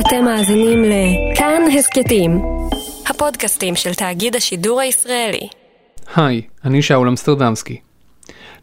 [0.00, 2.30] אתם מאזינים לכאן הסכתים,
[3.10, 5.48] הפודקאסטים של תאגיד השידור הישראלי.
[6.16, 7.76] היי, אני שאול אמסטרדמסקי.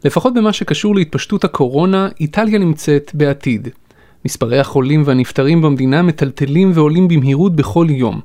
[0.04, 3.68] לפחות במה שקשור להתפשטות הקורונה, איטליה נמצאת בעתיד.
[4.24, 8.20] מספרי החולים והנפטרים במדינה מטלטלים ועולים במהירות בכל יום.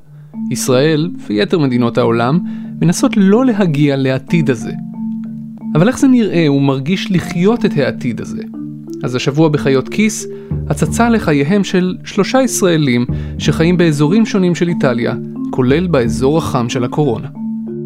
[0.52, 2.40] ישראל, ויתר מדינות העולם,
[2.82, 4.72] מנסות לא להגיע לעתיד הזה.
[5.76, 8.42] אבל איך זה נראה ומרגיש לחיות את העתיד הזה?
[9.04, 10.28] אז השבוע בחיות כיס,
[10.70, 13.06] הצצה לחייהם של שלושה ישראלים
[13.38, 15.14] שחיים באזורים שונים של איטליה,
[15.50, 17.28] כולל באזור החם של הקורונה.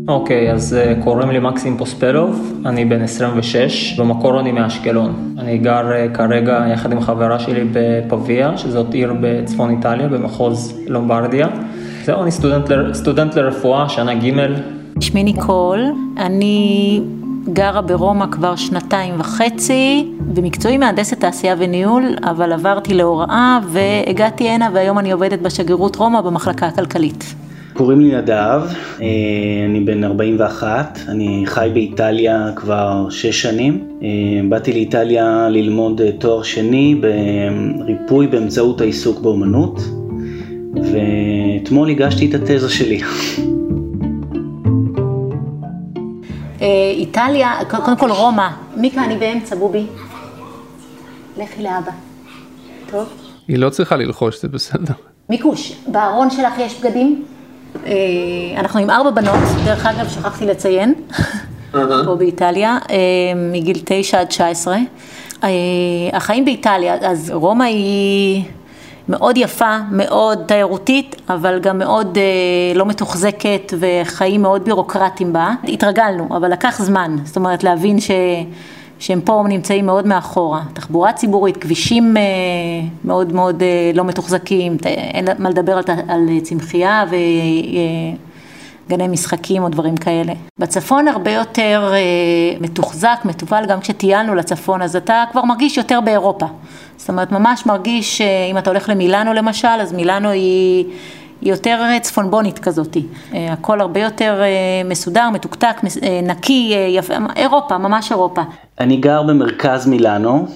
[0.08, 5.36] אוקיי, okay, אז uh, קוראים לי מקסים פוספלוב, אני בן 26, במקור אני מאשקלון.
[5.38, 11.48] אני גר uh, כרגע יחד עם חברה שלי בפביה, שזאת עיר בצפון איטליה, במחוז לומברדיה.
[12.06, 12.94] זהו, אני סטודנט, ל...
[12.94, 14.32] סטודנט לרפואה, שנה ג'.
[15.00, 15.80] שמי ניקול,
[16.18, 17.02] אני
[17.48, 25.00] גרה ברומא כבר שנתיים וחצי, במקצועי מהנדסת תעשייה וניהול, אבל עברתי להוראה והגעתי הנה והיום
[25.00, 27.36] אני עובדת בשגרירות רומא במחלקה הכלכלית.
[27.74, 28.62] קוראים לי נדב,
[29.02, 29.08] אה,
[29.66, 33.84] אני בן 41, אני חי באיטליה כבר 6 שנים.
[34.04, 34.08] אה,
[34.50, 37.02] באתי לאיטליה ללמוד תואר שני
[37.80, 39.80] בריפוי באמצעות העיסוק באומנות,
[40.74, 43.02] ואתמול הגשתי את התזה שלי.
[46.94, 48.48] איטליה, קודם כל רומא.
[48.76, 49.86] מיקה, אני באמצע, בובי.
[51.38, 51.92] לכי לאבא.
[52.90, 53.10] טוב?
[53.48, 54.94] היא לא צריכה ללחוש, זה בסדר.
[55.30, 57.26] מיקוש, בארון שלך יש בגדים?
[57.86, 57.92] אה,
[58.58, 60.94] אנחנו עם ארבע בנות, דרך אגב, שכחתי לציין,
[62.06, 62.96] פה באיטליה, אה,
[63.36, 64.78] מגיל תשע עד תשע עשרה.
[66.14, 68.44] החיים באיטליה, אז רומא היא...
[69.10, 72.24] מאוד יפה, מאוד תיירותית, אבל גם מאוד אה,
[72.76, 75.54] לא מתוחזקת וחיים מאוד בירוקרטיים בה.
[75.64, 78.12] התרגלנו, אבל לקח זמן, זאת אומרת להבין ש...
[79.00, 80.62] שהם פה נמצאים מאוד מאחורה.
[80.74, 82.22] תחבורה ציבורית, כבישים אה,
[83.06, 87.14] מאוד מאוד אה, לא מתוחזקים, אין מה לדבר על, על צמחייה ו...
[87.14, 87.20] אה,
[88.90, 90.34] גני משחקים או דברים כאלה.
[90.60, 92.00] בצפון הרבה יותר אה,
[92.62, 96.46] מתוחזק, מתופעל, גם כשטיילנו לצפון, אז אתה כבר מרגיש יותר באירופה.
[96.98, 100.86] זאת אומרת, ממש מרגיש, אה, אם אתה הולך למילאנו למשל, אז מילאנו היא...
[101.44, 105.76] היא יותר אה, צפונבונית כזאתי, אה, הכל הרבה יותר אה, מסודר, מתוקתק,
[106.24, 108.42] נקי, יפה, אירופה, ממש אירופה.
[108.80, 110.48] אני גר במרכז מילאנו,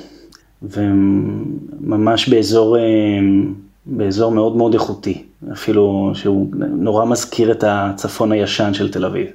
[0.62, 2.78] וממש באזור
[3.85, 9.28] באזור מאוד מאוד איכותי, אפילו שהוא נורא מזכיר את הצפון הישן של תל אביב.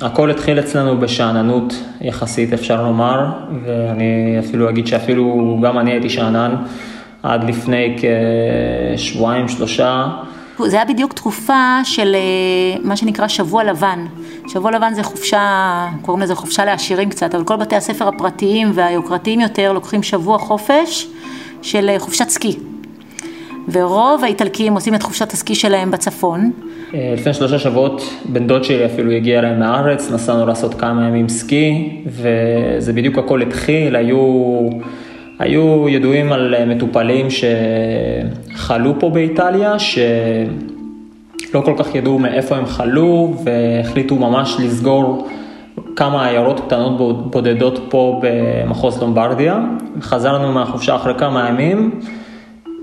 [0.00, 3.24] הכל התחיל אצלנו בשאננות יחסית אפשר לומר,
[3.64, 6.56] ואני אפילו אגיד שאפילו גם אני הייתי שאנן
[7.22, 7.96] עד לפני
[8.96, 10.06] כשבועיים שלושה.
[10.66, 14.06] זה היה בדיוק תקופה של אה, מה שנקרא שבוע לבן.
[14.48, 19.40] שבוע לבן זה חופשה, קוראים לזה חופשה לעשירים קצת, אבל כל בתי הספר הפרטיים והיוקרתיים
[19.40, 21.06] יותר לוקחים שבוע חופש
[21.62, 22.73] של אה, חופשת סקי.
[23.72, 26.50] ורוב האיטלקים עושים את חופשת הסקי שלהם בצפון.
[26.94, 31.28] אה, לפני שלושה שבועות בן דוד שלי אפילו הגיע אליהם מהארץ, נסענו לעשות כמה ימים
[31.28, 34.18] סקי, וזה בדיוק הכל התחיל, היו,
[35.38, 40.00] היו ידועים על אה, מטופלים שחלו פה באיטליה, שלא
[41.64, 45.28] כל כך ידעו מאיפה הם חלו, והחליטו ממש לסגור
[45.96, 49.60] כמה עיירות קטנות בודדות פה במחוז לומברדיה.
[50.00, 52.00] חזרנו מהחופשה אחרי כמה ימים.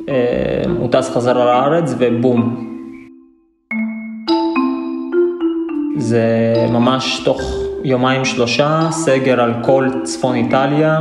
[0.10, 2.68] אה, הוא טס חזרה לארץ ובום.
[5.98, 6.26] זה
[6.70, 7.42] ממש תוך
[7.84, 11.00] יומיים שלושה, סגר על כל צפון איטליה.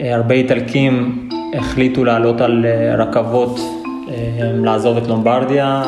[0.00, 3.60] אה, הרבה איטלקים החליטו לעלות על אה, רכבות,
[4.54, 5.82] לעזוב את לומברדיה.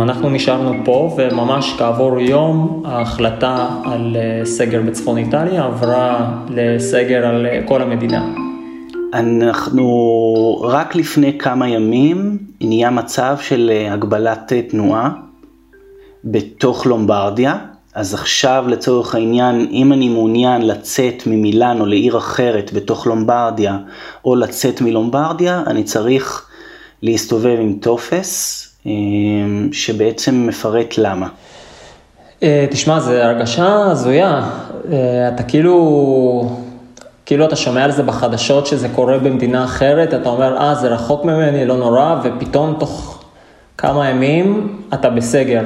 [0.00, 7.82] אנחנו נשארנו פה וממש כעבור יום ההחלטה על סגר בצפון איטליה עברה לסגר על כל
[7.82, 8.47] המדינה.
[9.14, 15.10] אנחנו רק לפני כמה ימים נהיה מצב של אה, הגבלת אה, תנועה
[16.24, 17.56] בתוך לומברדיה.
[17.94, 23.78] אז עכשיו לצורך העניין, אם אני מעוניין לצאת ממילאנו לעיר אחרת בתוך לומברדיה,
[24.24, 26.46] או לצאת מלומברדיה, אני צריך
[27.02, 28.92] להסתובב עם טופס אה,
[29.72, 31.28] שבעצם מפרט למה.
[32.70, 34.50] תשמע, זו הרגשה הזויה.
[35.34, 36.67] אתה כאילו...
[37.28, 41.24] כאילו אתה שומע על זה בחדשות שזה קורה במדינה אחרת, אתה אומר, אה, זה רחוק
[41.24, 43.24] ממני, לא נורא, ופתאום תוך
[43.78, 45.62] כמה ימים אתה בסגר.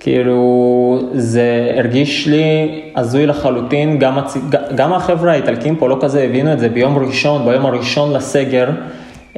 [0.00, 4.36] כאילו, זה הרגיש לי הזוי לחלוטין, גם, הצ...
[4.74, 8.70] גם החבר'ה האיטלקים פה לא כזה הבינו את זה, ביום ראשון, ביום הראשון לסגר,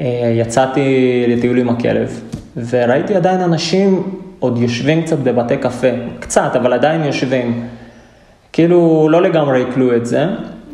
[0.00, 2.20] אה, יצאתי לטיול עם הכלב,
[2.70, 4.02] וראיתי עדיין אנשים
[4.38, 5.88] עוד יושבים קצת בבתי קפה,
[6.20, 7.66] קצת, אבל עדיין יושבים.
[8.52, 10.26] כאילו, לא לגמרי עיכלו את זה.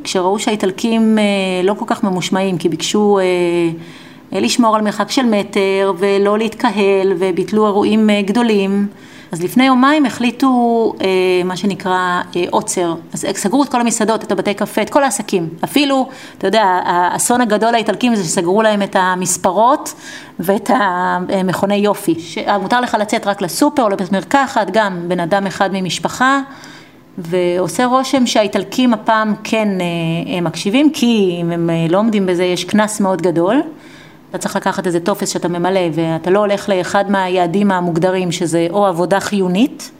[0.04, 1.24] כשראו שהאיטלקים אה,
[1.64, 7.66] לא כל כך ממושמעים, כי ביקשו אה, לשמור על מרחק של מטר ולא להתקהל וביטלו
[7.66, 8.86] אירועים גדולים.
[9.32, 11.06] אז לפני יומיים החליטו אה,
[11.44, 15.48] מה שנקרא אה, עוצר, אז סגרו את כל המסעדות, את הבתי קפה, את כל העסקים,
[15.64, 16.08] אפילו,
[16.38, 19.94] אתה יודע, האסון הגדול האיטלקים זה שסגרו להם את המספרות
[20.38, 22.14] ואת המכוני יופי,
[22.60, 26.40] מותר לך לצאת רק לסופר או לבית מרקחת, גם בן אדם אחד ממשפחה.
[27.20, 32.64] ועושה רושם שהאיטלקים הפעם כן אה, מקשיבים, כי אם הם אה, לא עומדים בזה יש
[32.64, 33.62] קנס מאוד גדול.
[34.30, 38.86] אתה צריך לקחת איזה טופס שאתה ממלא ואתה לא הולך לאחד מהיעדים המוגדרים שזה או
[38.86, 39.90] עבודה חיונית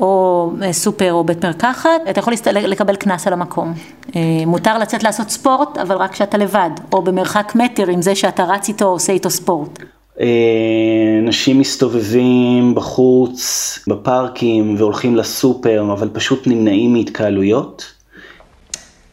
[0.00, 3.74] או אה, סופר או בית מרקחת, אתה יכול לקבל קנס על המקום.
[4.16, 8.44] אה, מותר לצאת לעשות ספורט, אבל רק כשאתה לבד, או במרחק מטר עם זה שאתה
[8.44, 9.78] רץ איתו או עושה איתו ספורט.
[10.22, 17.92] אה, אנשים מסתובבים בחוץ, בפארקים והולכים לסופר, אבל פשוט נמנעים מהתקהלויות.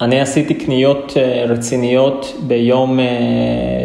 [0.02, 3.06] אני עשיתי קניות אה, רציניות ביום אה,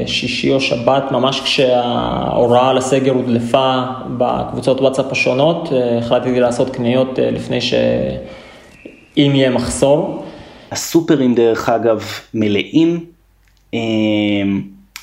[0.07, 3.83] שישי או שבת, ממש כשההוראה על הסגר הודלפה
[4.19, 10.25] בקבוצות וואטסאפ השונות, אה, החלטתי לעשות קניות לפני שאם יהיה מחסור.
[10.71, 12.05] הסופרים דרך אגב
[12.35, 13.05] מלאים,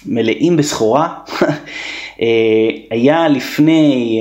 [0.06, 1.14] מלאים בסחורה.
[2.90, 4.20] היה לפני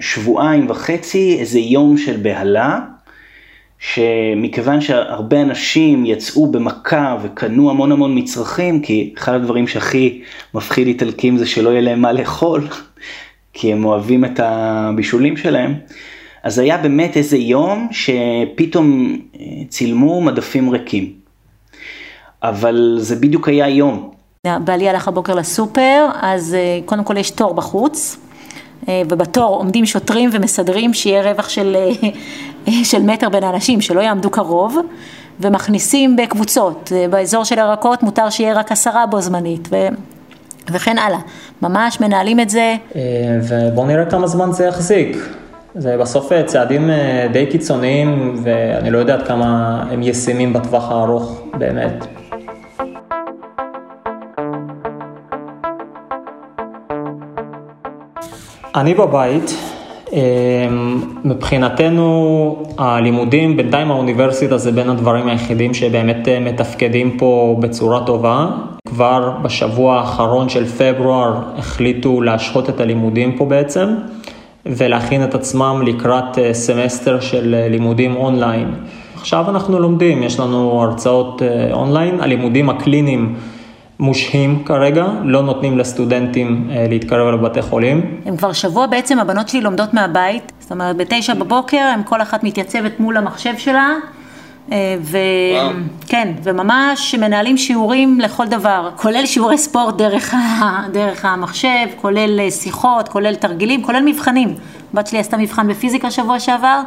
[0.00, 2.80] שבועיים וחצי איזה יום של בהלה.
[3.82, 10.22] שמכיוון שהרבה אנשים יצאו במכה וקנו המון המון מצרכים, כי אחד הדברים שהכי
[10.54, 12.68] מפחיד איטלקים זה שלא יהיה להם מה לאכול,
[13.54, 15.74] כי הם אוהבים את הבישולים שלהם,
[16.42, 21.12] אז היה באמת איזה יום שפתאום אה, צילמו מדפים ריקים.
[22.42, 24.10] אבל זה בדיוק היה יום.
[24.64, 28.16] בעלי הלך הבוקר לסופר, אז אה, קודם כל יש תור בחוץ.
[28.88, 31.76] אה, ובתור עומדים שוטרים ומסדרים שיהיה רווח של,
[32.68, 34.76] אה, של מטר בין האנשים, שלא יעמדו קרוב,
[35.40, 36.92] ומכניסים בקבוצות.
[37.10, 39.76] באזור של ירקות מותר שיהיה רק עשרה בו זמנית, ו...
[40.72, 41.18] וכן הלאה.
[41.62, 42.76] ממש מנהלים את זה.
[43.48, 45.16] ובואו נראה כמה זמן זה יחזיק.
[45.74, 46.90] זה בסוף צעדים
[47.32, 52.21] די קיצוניים, ואני לא יודע עד כמה הם ישימים בטווח הארוך, באמת.
[58.74, 59.54] אני בבית,
[60.12, 60.18] אמ,
[61.24, 68.46] מבחינתנו הלימודים, בינתיים האוניברסיטה זה בין הדברים היחידים שבאמת אה, מתפקדים פה בצורה טובה.
[68.88, 73.88] כבר בשבוע האחרון של פברואר החליטו להשהות את הלימודים פה בעצם
[74.66, 78.74] ולהכין את עצמם לקראת אה, סמסטר של אה, לימודים אונליין.
[79.14, 81.42] עכשיו אנחנו לומדים, יש לנו הרצאות
[81.72, 83.34] אונליין, הלימודים הקליניים
[84.00, 88.20] מושהים כרגע, לא נותנים לסטודנטים אה, להתקרב לבתי חולים.
[88.26, 92.44] הם כבר שבוע בעצם, הבנות שלי לומדות מהבית, זאת אומרת בתשע בבוקר, הם כל אחת
[92.44, 93.94] מתייצבת מול המחשב שלה,
[94.72, 100.82] אה, וכן, וממש מנהלים שיעורים לכל דבר, כולל שיעורי ספורט דרך, ה...
[100.92, 104.54] דרך המחשב, כולל אה, שיחות, כולל תרגילים, כולל מבחנים.
[104.94, 106.82] בת שלי עשתה מבחן בפיזיקה שבוע שעבר,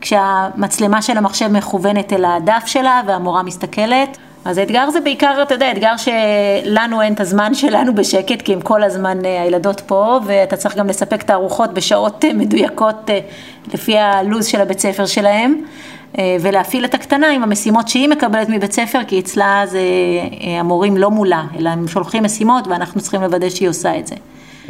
[0.00, 4.18] כשהמצלמה של המחשב מכוונת אל הדף שלה והמורה מסתכלת.
[4.44, 8.60] אז האתגר זה בעיקר, אתה יודע, אתגר שלנו אין את הזמן שלנו בשקט, כי הם
[8.60, 13.20] כל הזמן אה, הילדות פה, ואתה צריך גם לספק את הארוחות בשעות אה, מדויקות אה,
[13.74, 15.64] לפי הלו"ז של הבית ספר שלהם,
[16.40, 19.80] ולהפעיל את הקטנה עם המשימות שהיא מקבלת מבית ספר, כי אצלה זה
[20.60, 24.14] המורים לא מולה, אלא הם שולחים משימות ואנחנו צריכים לוודא שהיא עושה את זה.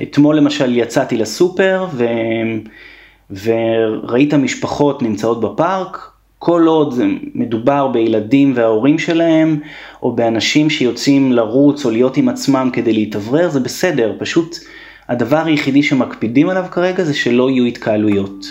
[0.02, 2.04] אתמול למשל יצאתי לסופר ו...
[3.30, 6.11] וראית משפחות נמצאות בפארק,
[6.44, 6.94] כל עוד
[7.34, 9.58] מדובר בילדים וההורים שלהם,
[10.02, 14.56] או באנשים שיוצאים לרוץ או להיות עם עצמם כדי להתאוורר, זה בסדר, פשוט
[15.08, 18.46] הדבר היחידי שמקפידים עליו כרגע זה שלא יהיו התקהלויות.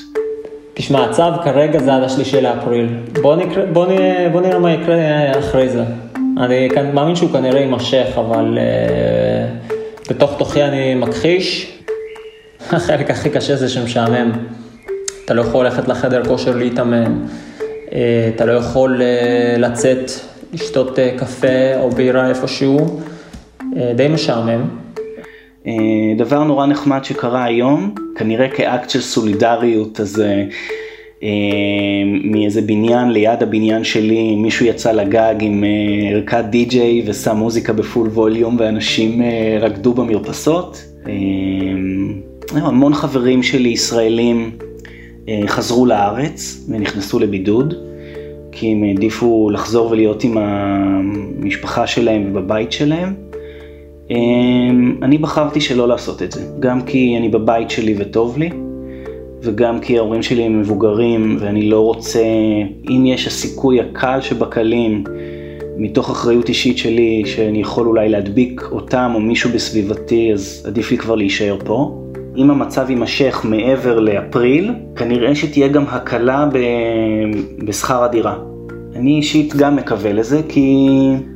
[0.74, 2.88] תשמע, הצו כרגע זה עד השלישי לאפריל.
[3.22, 5.84] בוא, נקרא, בוא, נראה, בוא נראה מה יקרה אחרי זה.
[6.38, 9.74] אני מאמין שהוא כנראה יימשך, אבל uh,
[10.10, 11.78] בתוך תוכי אני מכחיש.
[12.72, 14.32] החלק הכי קשה זה שמשעמם.
[15.26, 17.14] אתה לא יכול ללכת לחדר כושר להתאמן.
[17.94, 20.12] אה, אתה לא יכול אה, לצאת,
[20.54, 23.00] לשתות אה, קפה או בירה איפשהו,
[23.96, 24.62] די משעמם.
[26.18, 30.24] דבר נורא נחמד שקרה היום, כנראה כאקט של סולידריות, אז
[32.24, 35.64] מאיזה בניין ליד הבניין שלי, מישהו יצא לגג עם
[36.12, 39.22] ערכת די-ג'יי ושם מוזיקה בפול ווליום ואנשים
[39.62, 40.84] רקדו במרפסות.
[42.52, 44.52] המון חברים שלי ישראלים
[45.48, 47.74] חזרו לארץ ונכנסו לבידוד,
[48.52, 53.14] כי הם העדיפו לחזור ולהיות עם המשפחה שלהם ובבית שלהם.
[54.12, 54.18] אה,
[55.02, 58.50] אני בחרתי שלא לעשות את זה, גם כי אני בבית שלי וטוב לי,
[59.44, 62.24] וגם כי ההורים שלי הם מבוגרים ואני לא רוצה,
[62.90, 65.04] אם יש הסיכוי הקל שבקלים
[65.78, 70.98] מתוך אחריות אישית שלי, שאני יכול אולי להדביק אותם או מישהו בסביבתי, אז עדיף לי
[70.98, 72.01] כבר להישאר פה.
[72.38, 76.58] אם המצב יימשך מעבר לאפריל, כנראה שתהיה גם הקלה ב...
[77.66, 78.38] בשכר הדירה.
[78.96, 80.88] אני אישית גם מקווה לזה, כי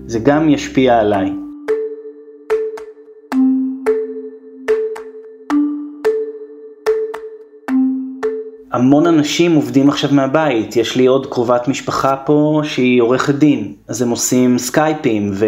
[0.06, 1.32] זה גם ישפיע עליי.
[8.72, 14.02] המון אנשים עובדים עכשיו מהבית, יש לי עוד קרובת משפחה פה שהיא עורכת דין, אז
[14.02, 15.46] הם עושים סקייפים ו...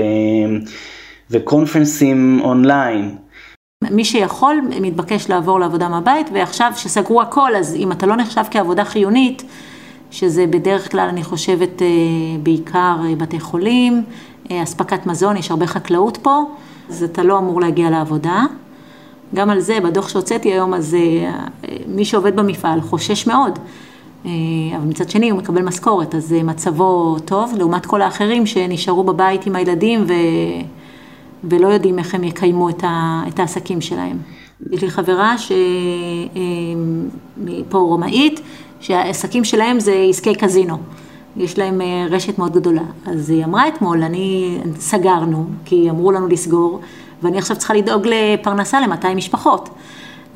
[1.31, 3.26] וקונפרנסים אונליין.
[3.83, 8.85] מי שיכול מתבקש לעבור לעבודה מהבית, ועכשיו שסגרו הכל, אז אם אתה לא נחשב כעבודה
[8.85, 9.43] חיונית,
[10.11, 11.87] שזה בדרך כלל, אני חושבת, אה,
[12.43, 14.03] בעיקר אה, בתי חולים,
[14.51, 16.43] אה, אספקת מזון, יש הרבה חקלאות פה,
[16.89, 18.45] אז אתה לא אמור להגיע לעבודה.
[19.35, 20.97] גם על זה, בדוח שהוצאתי היום, אז
[21.87, 23.59] מי שעובד במפעל חושש מאוד.
[24.25, 29.55] אבל מצד שני הוא מקבל משכורת, אז מצבו טוב, לעומת כל האחרים שנשארו בבית עם
[29.55, 30.13] הילדים ו...
[31.43, 33.23] ולא יודעים איך הם יקיימו את, ה...
[33.27, 34.17] את העסקים שלהם.
[34.71, 35.57] יש לי חברה שפה
[37.77, 38.41] רומאית,
[38.79, 40.77] שהעסקים שלהם זה עסקי קזינו.
[41.37, 42.81] יש להם אה, רשת מאוד גדולה.
[43.05, 46.79] אז היא אמרה אתמול, אני, סגרנו, כי אמרו לנו לסגור,
[47.23, 49.69] ואני עכשיו צריכה לדאוג לפרנסה ל-200 משפחות.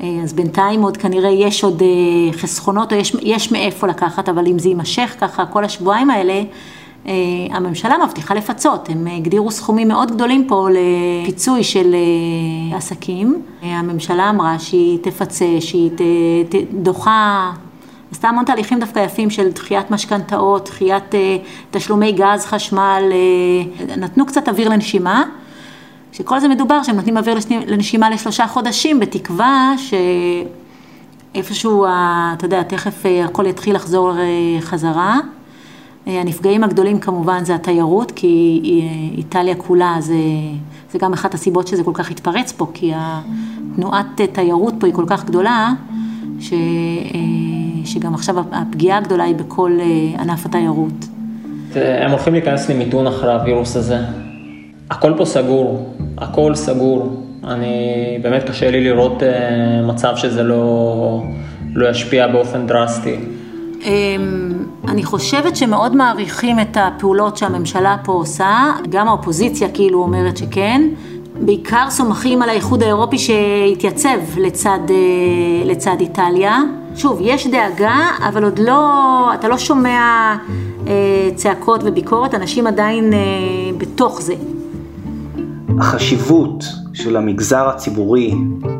[0.02, 4.46] אה, אז בינתיים עוד כנראה יש עוד אה, חסכונות, או יש, יש מאיפה לקחת, אבל
[4.46, 6.42] אם זה יימשך ככה כל השבועיים האלה,
[7.50, 8.88] הממשלה מבטיחה לפצות.
[8.88, 11.94] הם הגדירו סכומים מאוד גדולים פה לפיצוי של
[12.74, 13.42] עסקים.
[13.62, 15.90] הממשלה אמרה שהיא תפצה, שהיא
[16.72, 17.52] דוחה
[18.12, 21.36] עשתה המון תהליכים דווקא יפים של דחיית משכנתאות, דחיית אה,
[21.70, 25.24] תשלומי גז, חשמל, אה, נתנו קצת אוויר לנשימה.
[26.12, 29.74] שכל זה מדובר שהם נותנים אוויר לנשימה לשלושה חודשים, בתקווה
[31.34, 34.24] שאיפשהו, אתה יודע, תכף אה, הכל יתחיל לחזור אה,
[34.60, 35.20] חזרה.
[36.08, 40.14] אה, הנפגעים הגדולים כמובן זה התיירות, כי אה, איטליה כולה זה,
[40.92, 45.04] זה גם אחת הסיבות שזה כל כך התפרץ פה, כי התנועת תיירות פה היא כל
[45.06, 45.72] כך גדולה,
[46.40, 46.52] ש...
[47.84, 51.06] שגם עכשיו הפגיעה הגדולה היא בכל אה, ענף התיירות.
[51.74, 53.98] הם הולכים להיכנס למיתון אחרי הווירוס הזה.
[54.90, 57.22] הכל פה סגור, הכל סגור.
[57.44, 57.76] אני,
[58.22, 61.22] באמת קשה לי לראות אה, מצב שזה לא,
[61.74, 63.16] לא ישפיע באופן דרסטי.
[64.88, 70.88] אני חושבת שמאוד מעריכים את הפעולות שהממשלה פה עושה, גם האופוזיציה כאילו אומרת שכן.
[71.40, 76.58] בעיקר סומכים על האיחוד האירופי שהתייצב לצד, אה, לצד איטליה.
[76.96, 77.96] שוב, יש דאגה,
[78.28, 80.36] אבל עוד לא, אתה לא שומע
[80.86, 83.18] אה, צעקות וביקורת, אנשים עדיין אה,
[83.78, 84.34] בתוך זה.
[85.78, 88.34] החשיבות של המגזר הציבורי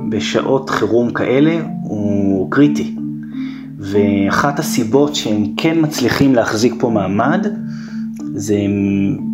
[0.09, 3.02] בשעות חירום כאלה הוא קריטי.
[3.83, 7.47] ואחת הסיבות שהם כן מצליחים להחזיק פה מעמד,
[8.35, 8.57] זה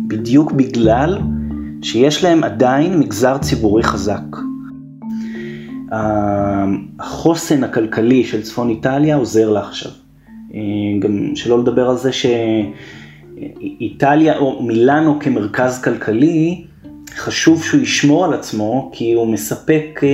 [0.07, 1.19] בדיוק בגלל
[1.81, 4.21] שיש להם עדיין מגזר ציבורי חזק.
[6.99, 9.91] החוסן הכלכלי של צפון איטליה עוזר לה עכשיו.
[10.53, 10.59] אה,
[10.99, 12.11] גם שלא לדבר על זה
[13.69, 16.63] שאיטליה או מילאנו כמרכז כלכלי,
[17.15, 20.09] חשוב שהוא ישמור על עצמו כי הוא מספק אה,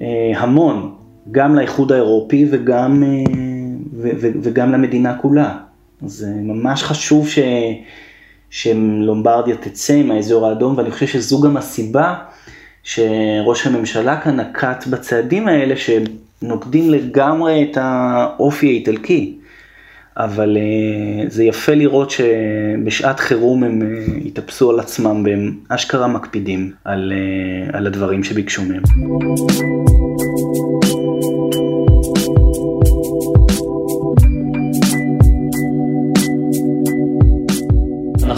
[0.00, 0.94] אה, המון,
[1.32, 3.04] גם לאיחוד האירופי וגם,
[4.42, 5.56] וגם למדינה כולה.
[6.06, 7.38] זה ממש חשוב ש...
[8.50, 12.14] שלומברדיה תצא מהאזור האדום, ואני חושב שזו גם הסיבה
[12.82, 19.36] שראש הממשלה כאן נקט בצעדים האלה שנוגדים לגמרי את האופי האיטלקי.
[20.16, 26.72] אבל uh, זה יפה לראות שבשעת חירום הם uh, התאפסו על עצמם והם אשכרה מקפידים
[26.84, 27.12] על,
[27.72, 28.82] על הדברים שביקשו מהם.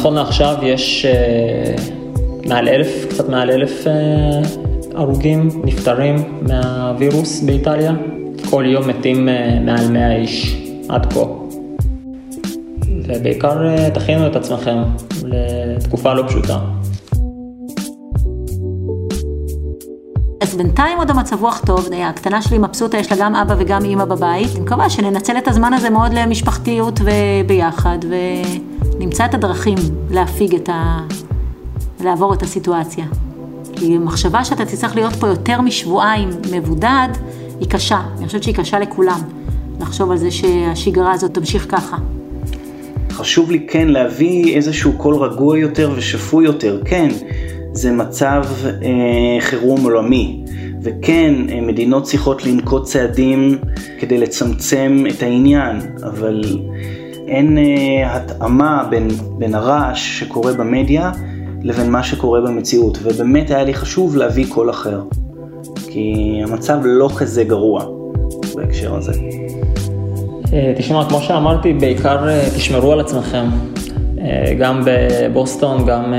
[0.02, 3.88] נכון לעכשיו יש uh, מעל אלף, קצת מעל אלף uh,
[4.94, 6.16] הרוגים, נפטרים
[6.48, 7.92] מהווירוס באיטליה.
[8.50, 10.56] כל יום מתים uh, מעל 100 איש
[10.88, 11.20] עד כה.
[13.06, 14.76] ובעיקר uh, תכינו את עצמכם
[15.24, 16.58] לתקופה לא פשוטה.
[20.40, 24.04] אז בינתיים עוד המצב רוח טוב, הקטנה שלי מבסוטה, יש לה גם אבא וגם אימא
[24.04, 24.48] בבית.
[24.54, 27.98] אני מקווה שננצל את הזמן הזה מאוד למשפחתיות וביחד,
[29.02, 29.78] ונמצא את הדרכים
[30.10, 31.00] להפיג את ה...
[32.04, 33.04] לעבור את הסיטואציה.
[33.72, 37.08] כי מחשבה שאתה תצטרך להיות פה יותר משבועיים מבודד,
[37.60, 38.00] היא קשה.
[38.18, 39.20] אני חושבת שהיא קשה לכולם,
[39.80, 41.96] לחשוב על זה שהשגרה הזאת תמשיך ככה.
[43.10, 46.80] חשוב לי כן להביא איזשהו קול רגוע יותר ושפוי יותר.
[46.84, 47.08] כן,
[47.72, 50.44] זה מצב אה, חירום עולמי,
[50.82, 53.58] וכן, אה, מדינות צריכות לנקוט צעדים
[53.98, 56.44] כדי לצמצם את העניין, אבל
[57.32, 59.08] אין אה, התאמה בין,
[59.38, 61.10] בין הרעש שקורה במדיה
[61.62, 65.02] לבין מה שקורה במציאות, ובאמת היה לי חשוב להביא קול אחר,
[65.88, 67.84] כי המצב לא כזה גרוע
[68.54, 69.12] בהקשר הזה.
[70.52, 73.44] אה, תשמע, כמו שאמרתי, בעיקר אה, תשמרו על עצמכם.
[74.20, 76.14] אה, גם בבוסטון, גם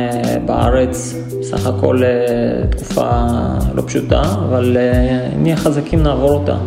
[0.46, 2.01] בארץ, בסך הכל
[2.70, 3.12] תקופה
[3.75, 4.77] לא פשוטה, אבל
[5.38, 6.58] נהיה חזקים נעבור אותה.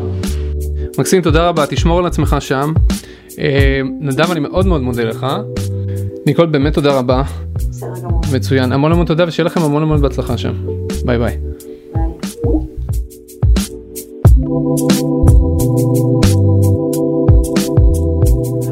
[0.99, 2.73] מקסים, תודה רבה, תשמור על עצמך שם.
[4.01, 5.27] נדב, אני מאוד מאוד מודה לך.
[6.27, 7.23] ניקול, באמת תודה רבה.
[8.35, 10.53] מצוין, המון המון תודה ושיהיה לכם המון המון בהצלחה שם.
[11.05, 11.39] ביי ביי.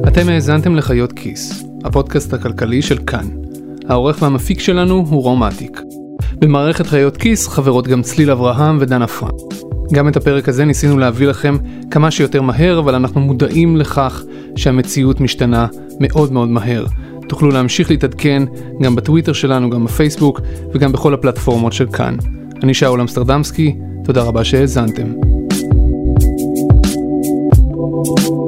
[0.09, 3.28] אתם האזנתם לחיות כיס, הפודקאסט הכלכלי של כאן.
[3.88, 5.80] העורך והמפיק שלנו הוא רום אטיק.
[6.38, 9.35] במערכת חיות כיס חברות גם צליל אברהם ודנה פרנק.
[9.92, 11.56] גם את הפרק הזה ניסינו להביא לכם
[11.90, 14.25] כמה שיותר מהר, אבל אנחנו מודעים לכך
[14.56, 15.66] שהמציאות משתנה
[16.00, 16.87] מאוד מאוד מהר.
[17.28, 18.42] תוכלו להמשיך להתעדכן
[18.82, 20.40] גם בטוויטר שלנו, גם בפייסבוק
[20.73, 22.16] וגם בכל הפלטפורמות של כאן.
[22.62, 25.12] אני שאול אמסטרדמסקי, תודה רבה שהאזנתם.
[28.16, 28.43] thank you